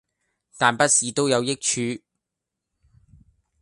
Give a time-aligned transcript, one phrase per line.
[0.57, 2.01] 但不是都有益處